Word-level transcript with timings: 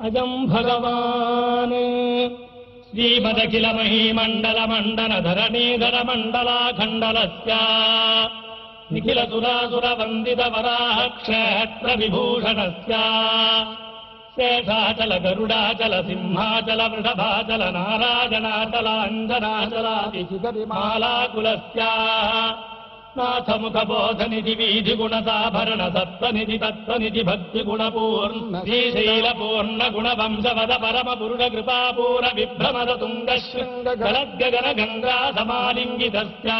అజం 0.00 0.30
భగవాన్. 0.46 1.78
శ్రీమదఖిల 2.90 3.66
మహీమండల 3.70 4.60
మండన 4.64 5.12
ధరణీధర 5.18 5.96
మండలాఖండలస్య 6.02 7.50
నిఖిల 8.92 9.20
సురాసుర 9.24 9.86
వందిత 9.92 10.42
వరాహ 10.54 10.98
క్షేత్ర 11.18 11.88
విభూషణస్య 11.94 12.94
శేషాచల 14.36 15.12
గరుడాచల 15.24 15.94
సింహాచల 16.00 16.82
వృషభాచల 16.86 17.62
నారాజనాచల 17.70 18.88
అంజనాచలాది 19.04 20.22
మాలాకులస్య 20.66 21.80
నాథముఖ 23.20 23.78
బోధనిధి 23.84 24.54
వీధి 24.54 24.94
గుణసాభరణ 24.94 25.82
సత్వనిధి 25.88 26.58
తత్వనిధి 26.58 27.22
భక్తి 27.22 27.62
గుణపూర్ణ 27.62 28.54
శ్రీశైల 28.64 29.28
పూర్ణ 29.32 29.82
గుణ 29.94 30.08
వంశవద 30.20 30.72
పరమ 30.82 31.10
పురుడ 31.14 31.44
కృపాపూర 31.52 32.24
విభ్రమద 32.34 32.90
తుంగ 33.00 33.38
శృంగ 33.44 33.88
గలద్గగన 34.02 34.68
గంగా 34.80 35.16
సమాలింగితస్య 35.38 36.50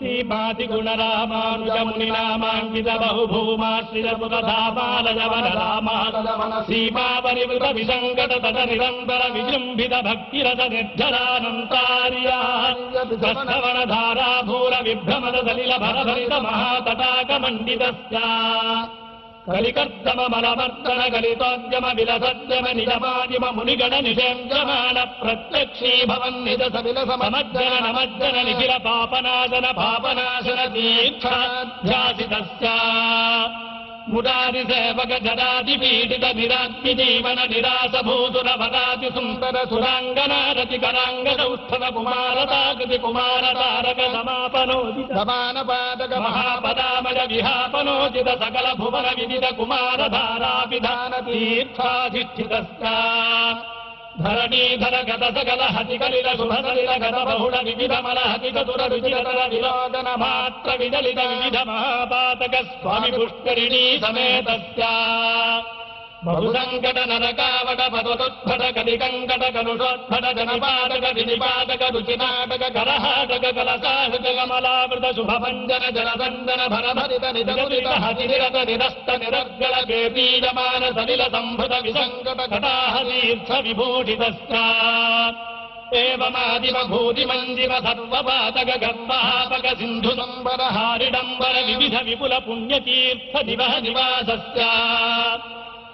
శ్రీమాతి 0.00 0.66
గుణ 0.66 0.90
రామానుజ 0.92 1.74
ముని 1.78 2.06
నామాంకిత 2.10 2.90
బహుభూమాశ్రిత 2.96 4.08
పురధామాలయవన 4.20 5.48
రామాలవన 5.58 6.54
సీమా 6.68 7.04
పరివృత 7.24 7.66
విసంగత 7.70 8.32
తట 8.42 8.58
నిరంతర 8.70 9.24
విజృంభిత 9.32 9.94
భక్తిరత 10.00 10.62
నిర్జరానంతార్య 10.72 12.30
ధారాభూర 13.88 14.74
విభ్రమద 14.82 15.36
సలిల 15.46 15.76
భరభరిత 15.76 16.32
మహాతటాక 16.32 17.30
మండితస్య 19.50 20.24
కలికర్దమ 20.26 21.06
కలితోద్యమ 21.08 21.86
విలసద్యమ 21.92 22.66
నిజమాదిమ 22.72 23.44
మునిగణ 23.50 23.94
నిషేంద్రమాణ 24.00 24.96
ప్రత్యక్షీ 25.22 25.92
భవన్ 26.04 26.38
నిజ 26.44 26.62
సవిల 26.72 26.98
నమజ్జన 27.86 28.36
నిఖిల 28.42 28.76
పాపనాశన 28.84 29.66
పాపనాశన 29.76 30.60
దీక్షాధ్యాసితస్య 30.72 32.66
మురారి 34.08 34.62
సేవక 34.64 35.12
జరాది 35.24 35.74
పీడిత 35.76 36.24
నిరాత్మి 36.36 36.92
జీవన 36.94 37.40
నిరాశ 37.50 37.94
భూతుర 38.02 38.48
వరాతి 38.60 39.10
సుందర 39.10 39.56
సురాంగనారతి 39.64 40.78
కరాంగ 40.78 41.28
సౌస్థవ 41.38 41.84
కుమారతాకృతి 41.90 42.98
కుమార 42.98 43.44
తారక 43.52 44.00
సమాపనోదిత 44.12 45.10
సమాన 45.18 45.60
పాదక 45.62 46.14
మహాపదామజ 46.18 47.18
విహాపనోచిత 47.32 48.30
సకల 48.42 48.68
భువన 48.78 49.08
విదిత 49.18 49.48
కుమార 49.56 50.00
ధారా 50.08 50.54
విధాన 50.70 51.14
తీర్థాధిష్ఠితస్య 51.28 52.86
ధరణీధర 54.18 54.96
గత 55.10 55.24
సకల 55.36 55.62
హతి 55.62 55.98
కలిల 55.98 56.28
శుభసలిల 56.36 56.90
గత 56.90 57.16
బహుళ 57.24 57.56
వివిధ 57.60 57.92
మల 57.92 58.18
హతి 58.18 58.48
చతుర 58.48 58.86
రుచిరతర 58.86 59.40
విలోదన 59.46 60.08
మాత్ర 60.14 60.74
విదలిత 60.74 61.18
వివిధ 61.18 61.58
మహాపాతక 61.68 62.56
స్వామి 62.72 63.12
పుష్కరిణీ 63.12 63.98
సమేత 63.98 64.48
బహుసంకట 66.24 66.98
నరకావట 66.98 67.82
పదతుద్భట 67.92 68.62
కలికంకట 68.78 69.44
కలుషోత్ఫట 69.54 70.36
జనపాదక 70.36 71.14
వినిపాదక 71.14 71.82
రుచినాటక 71.82 72.74
కరహాటక 72.74 73.56
కలసాహక 73.56 74.26
కమలావృత 74.38 75.16
శుభభంజన 75.16 75.90
జనదందన 75.90 76.66
భరభరిత 76.66 77.24
నిజముదిత 77.24 77.88
హతిరత 77.88 78.56
నిరస్త 78.56 79.10
నిరర్గళ 79.10 79.84
కేపీయమాన 79.84 80.92
సలిల 80.96 81.22
సంభృత 81.32 81.72
విసంకట 81.74 82.54
కటాహ 82.54 83.00
విభూషిత 83.00 83.60
విభూషితస్య 83.60 84.56
సర్వపాతక 87.84 88.84
గర్వాపక 88.84 89.78
సింధు 89.78 90.08
సంబర 90.08 90.62
హారిడంబర 90.62 91.56
వివిధ 91.66 91.96
విపుల 92.02 92.38
పుణ్యతీర్థ 92.38 93.42
దివ 93.42 93.62
నివాస 93.82 94.30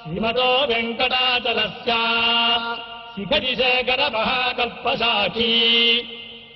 శ్రీమదో 0.06 0.48
వెంకటాచలస్య 0.68 1.92
శిఖరి 3.14 3.52
శేఖర 3.56 4.02
మహాకల్పశాఖీ 4.14 5.48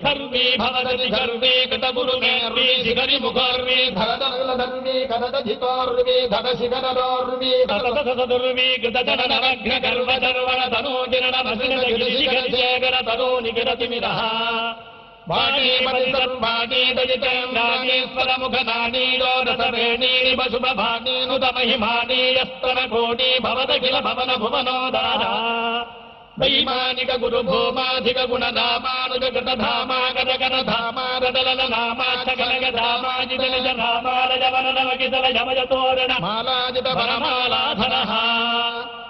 ఖర్వీ 0.02 0.44
భవదతి 0.56 1.08
ధర్మీ 1.10 1.52
కృత 1.64 1.86
శిఖరి 2.84 3.16
ముఖర్వీ 3.18 3.80
ధరదర్వీ 3.90 4.94
కరదధితోర్వీ 5.06 6.16
ధర 6.26 6.46
శిఖరోర్వీ 6.58 7.52
దుర్వీ 8.28 8.68
కృత 8.76 8.98
జననగ్న 9.08 9.72
గర్వ 9.86 10.10
దర్వణ 10.18 10.62
తనోగిరణ 10.68 11.36
మసిన 11.48 11.74
శిఖరి 11.82 12.52
శేఖర 12.54 12.96
తనో 13.10 13.30
నిగిరతి 13.40 13.88
మిరః 15.30 15.36
వాణీపతిర్వాణీదయితేంద్రాణీశ్వర 17.02 18.30
ముఖ 18.36 18.56
నాణీయో 18.62 19.32
రసవేణీని 19.48 20.32
పశుభ 20.36 20.66
భాణీనుత 20.72 21.44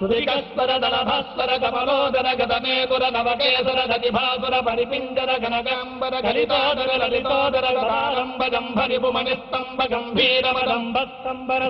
భువనోదారా 0.00 1.00
వైమానిక 1.08 1.56
కమలోదర 1.56 2.28
గతమేతుర 2.40 3.04
నవకేసర 3.08 3.80
దతిభాసుర 3.86 4.60
పరిపింజర 4.60 5.30
గణగాంబర 5.44 6.20
కలితోదర 6.20 6.90
లలితోదర 6.96 7.66
గదారంభ 7.78 8.42
గంభరిపు 8.44 9.06
మణిస్తంభ 9.06 9.82
స్తంభర 10.98 11.62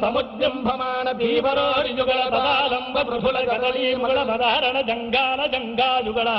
తీవరోరియుగళ 1.12 2.22
తదాలంబ 2.28 2.98
పృథుల 3.00 3.40
కదలీముగళ 3.44 4.22
మదారణ 4.22 4.80
జంగాల 4.80 5.46
జంగాయుగళ 5.46 6.30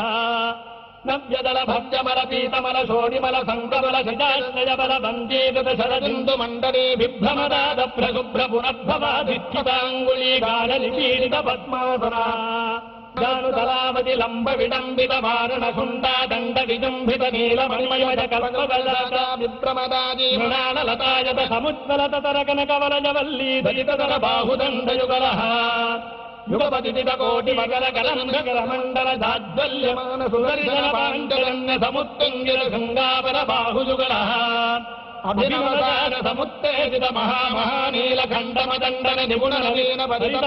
నవ్యదల 1.05 1.59
భవ్యమల 1.63 2.19
పీతమల 2.23 2.77
శోణిమల 2.85 3.37
సంకమల 3.43 3.97
శజాశ్రయ 4.01 4.71
బల 4.75 4.97
బందీగత 4.97 5.69
శరదిందు 5.77 6.35
మండలీ 6.35 6.95
బిభ్రమదాద 6.95 7.79
ప్రశుభ్ర 7.97 8.41
పునర్భవాధిష్ఠితాంగుళీ 8.45 10.33
గాఢలి 10.39 10.89
పీడిత 10.89 11.37
పద్మాసన 11.47 12.15
గాను 13.19 13.49
లంబ 14.19 14.49
విడంబిత 14.49 15.13
వారణ 15.23 15.65
శుండా 15.69 16.13
దండ 16.25 16.59
విజంభిత 16.67 17.23
నీల 17.33 17.61
మణిమయ 17.65 18.27
కల్పవల్లాద 18.27 19.15
విభ్రమదాది 19.39 20.29
మృణాల 20.37 20.79
లతాయత 20.81 21.41
సముజ్వలత 21.49 22.15
తర 22.23 22.43
కనకవలజ 22.43 23.07
వల్లీ 23.07 23.51
దళితర 23.61 24.13
బాహుదండయుగల 24.17 25.25
యుగపతిత 26.51 27.11
కోటి 27.11 27.53
మకర 27.53 27.85
కలంధకర 27.89 28.59
మండల 28.65 29.09
దాజ్వల్యమాన 29.15 30.27
సుదర్శన 30.27 31.77
సముత్తుంగిర 31.81 32.59
అభినవదాన 35.25 36.15
సముత్తేజిత 36.25 37.05
మహామహానీల 37.11 38.21
నిపుణ 39.25 39.53
నవీన 39.55 40.01
పరిత 40.05 40.43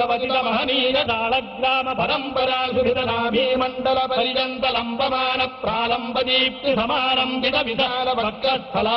గవతిత 0.00 0.36
మహనీయ 0.46 0.96
తాళగ్రామ 1.04 1.92
పరంపరా 1.92 2.58
సుహిత 2.74 2.98
నాభీ 2.98 3.46
మండల 3.54 4.00
పరిజంత 4.10 4.66
లంబమాన 4.66 5.44
ప్రాలంబ 5.62 6.18
దీప్తి 6.20 6.74
సమారంభిత 6.76 7.56
విశాల 7.62 8.08
వక్రస్థల 8.18 8.88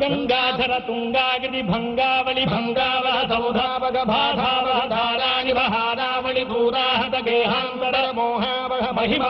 గంగాధర 0.00 0.72
తుంగాగిరి 0.86 1.62
భంగావళి 1.62 2.44
భంగావహ 2.44 3.18
సౌధావగ 3.28 3.98
భాధావహ 4.04 4.80
ధారాణి 4.88 5.52
వహారావళి 5.52 6.44
దూరాహత 6.44 7.16
గేహాంతర 7.28 8.06
మోహావహ 8.10 8.86
మహిమ 8.90 9.24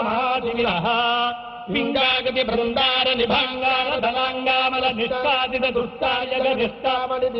మహాదివిరహ 0.00 0.86
లింగాగతి 1.70 2.42
బృందార 2.42 3.08
నిభంగార 3.12 3.88
దళాంగామల 4.04 4.86
నిష్పాదిత 4.92 5.66
దుస్తాయగ 5.72 6.46
నిష్కామలి 6.52 7.30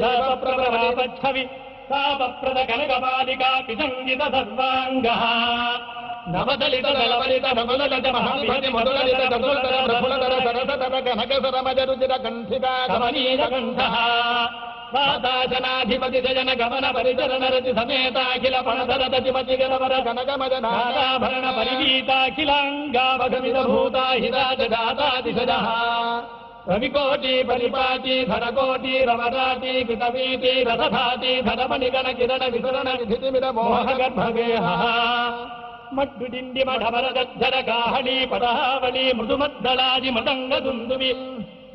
ప్రవరాపచ్చవి 0.42 1.44
తాపప్రద 1.90 2.58
కనకపాలికా 2.68 3.50
పిసంగిత 3.68 4.22
సర్వాంగ 4.32 5.06
ನವದಲಿತ 6.26 6.86
ನಲವಲಿತ 6.96 7.46
ನವಲಲದ 7.58 8.08
ಮಹಾಭಿಪತಿ 8.14 8.68
ಮಧುರಲಿತ 8.76 9.20
ದಂಗುಲ್ತರ 9.32 9.74
ಪ್ರಫುಲತರ 9.88 10.34
ಸರಸತರ 10.46 10.94
ಕನಕಸರ 11.06 11.56
ಮಜರುಚಿರ 11.66 12.14
परिचरण 16.88 17.44
रति 17.44 17.72
समेताखिल 17.72 18.54
फणधर 18.66 19.08
दतिपति 19.08 19.56
गणवर 19.56 20.00
कनक 20.06 20.30
मदनाभरण 20.40 21.52
परिवीताखिलाङ्गावधमित 21.56 23.56
भूता 23.66 24.12
हिता 24.12 24.54
जगाता 24.54 25.20
दिशजः 25.20 25.66
रविकोटि 26.68 27.42
परिपाति 27.42 28.24
धरकोटि 28.30 29.04
रवराटि 29.04 29.84
कृतवीति 29.84 30.64
किरण 32.14 32.50
विसरण 32.52 32.88
विधिमिर 33.02 33.52
मोहगर्भगेहः 33.52 34.82
మడ్డుడిండి 35.92 36.64
మఢమరదర 36.64 37.56
గాహళి 37.68 38.26
పదహావళి 38.26 39.12
మృదుమద్దళాది 39.12 40.10
మృదంగ 40.10 40.58
దుందువి 40.58 41.10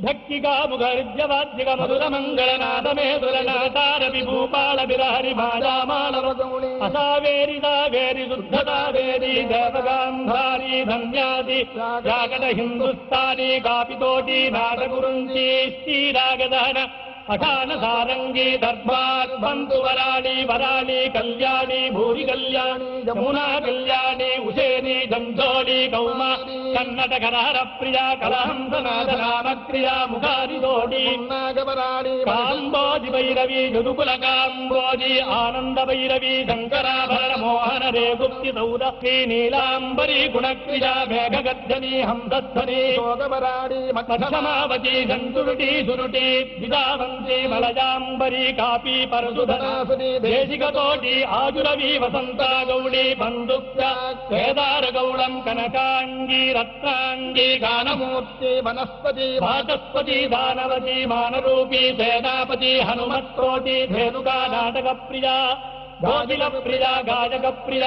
భక్తిగా 0.01 0.53
ముఖర్జవాద్యగ 0.65 1.69
మధుర 1.75 2.03
మంగళనాదమేదురనాటార 2.07 4.03
విభూపాళ 4.07 4.83
విరహరి 4.83 5.33
మాయామాలవగౌళి 5.33 6.71
అసావేరి 6.81 7.59
దావేరి 7.59 8.25
శుద్ధదావేరి 8.29 9.33
దేవగాంధారి 9.43 10.83
ధన్యాది 10.85 11.59
రాగద 12.05 12.45
హిందుస్థానీ 12.53 13.59
కాపితోటి 13.59 14.51
నాటగురుంచి 14.51 15.45
శ్రీరాగదహన 15.77 16.79
అఠాన 17.29 17.71
సారంగి 17.81 18.47
దర్బార్ 18.57 19.33
బంధు 19.41 19.77
వరాళి 19.83 20.35
వరాళి 20.49 20.99
కళ్యాణి 21.15 21.81
భూరి 21.89 22.23
కళ్యాణి 22.23 22.89
జమునా 23.07 23.45
కళ్యాణి 23.59 24.29
ఉసేని 24.47 24.97
జంఝోళి 25.11 25.79
కౌమ 25.87 26.21
కన్నట 26.75 27.13
కరహర 27.23 27.59
ప్రియ 27.73 27.99
కలహంసనాథ 28.21 29.11
రామక్రియ 29.21 29.89
ముఖారి 30.11 30.57
జోడి 30.59 31.03
కాంబోజి 32.27 33.09
భైరవి 33.09 33.61
జదుకుల 33.73 34.11
కాంబోజి 34.23 35.13
ఆనంద 35.37 35.77
భైరవి 35.89 36.33
శంకరాభరణ 36.49 37.33
మోహన 37.41 37.83
రే 37.95 38.07
గుప్తి 38.21 38.51
సౌర 38.51 38.83
శ్రీ 38.99 39.15
నీలాంబరి 39.25 40.19
గుణక్రియ 40.35 40.87
మేఘగర్జని 41.11 41.93
హంసధ్వని 42.01 42.81
మధ్యమావతి 43.99 44.95
జంతురుటి 45.09 45.71
సురుటి 45.87 46.25
విదావంతి 47.13 47.37
మలజాంబరి 47.51 48.45
కాపీ 48.57 48.95
పరశుధనాసుని 49.11 50.11
దేశికతోటి 50.23 51.13
ఆజురవి 51.35 51.91
వసంత 52.03 52.41
గౌళి 52.69 53.05
బంధుప్య 53.15 53.81
కేదార 54.29 54.85
గౌళం 54.95 55.33
కనకాంగి 55.45 56.43
రత్నాంగి 56.53 57.49
గానమూర్తి 57.63 58.53
వనస్పతి 58.67 59.27
వాచస్పతి 59.43 60.19
దానవతి 60.33 60.97
మానరూపి 61.05 61.83
సేనాపతి 61.99 62.73
హనుమత్కోటి 62.81 63.77
ధేనుకా 63.93 64.39
నాటక 64.53 64.89
ప్రియ 65.03 65.27
గోదిల 66.01 66.43
ప్రియ 66.57 66.85
గాజక 67.07 67.47
ప్రియ 67.57 67.85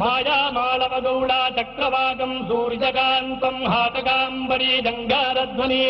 మాయామాళవ 0.00 0.94
గౌళ 1.04 1.32
చక్రవాకం 1.56 2.32
సూర్యకాంతం 2.48 3.56
హాటకాంబరి 3.72 4.70
జంగారధ్వని 4.86 5.80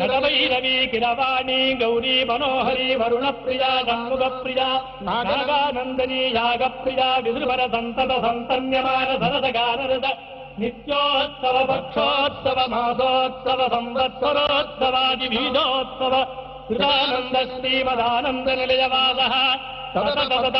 నటభైరవి 0.00 0.74
కిరవాణి 0.92 1.60
గౌరీ 1.82 2.16
మనోహరి 2.24 2.88
వరుణ 2.96 3.28
ప్రియ 3.38 3.64
గంగుగ 3.88 4.26
ప్రియ 4.40 4.62
నాగానందని 5.02 6.20
యాగ 6.34 6.64
ప్రియ 6.80 7.00
విదృపర 7.20 7.62
సంతత 7.68 8.12
సంతన్యమాన 8.26 9.10
సరద 9.22 9.46
గానరద 9.56 10.06
నిత్యోత్సవ 10.60 11.56
పక్షోత్సవ 11.66 12.60
మాసోత్సవ 12.68 13.60
సంవత్సరోత్సవాది 13.72 15.28
బీజోత్సవ 15.28 16.14
శ్రీమదానంద 17.52 18.48
నిలయవాద 18.58 19.20
సతత 19.94 20.20
సతత 20.20 20.56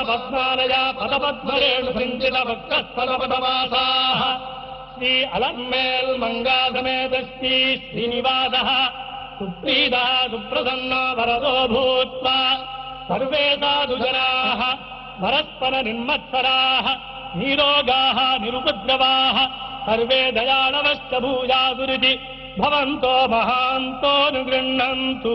పదపద్మరేణు 1.00 1.92
సంచిత 1.92 2.42
భక్తస్థల 2.42 3.16
శ్రీ 4.96 5.24
అలన్మేల్ 5.24 6.20
మంగాధమేత 6.20 7.24
శ్రీ 7.24 7.82
శ్రీనివాస. 7.90 8.50
సుప్రీత 9.40 9.92
సుప్రసన్నో 10.30 11.22
వరదో 11.22 11.66
భూత్వా. 11.66 12.58
సర్వే 13.08 13.58
సాధు 13.60 13.94
పరస్పర 15.22 15.80
నిర్మత్సరాः. 15.80 16.92
నీరోగాः 17.40 18.42
నిరుపద్రవాः. 18.42 19.46
సర్వే 19.86 20.30
దయాళవశ్చ 20.30 21.18
భూయాదురితి. 21.18 22.20
భవంతో 22.58 23.26
మహాంతో 23.26 24.30
నిగృహ్ణంతు 24.30 25.30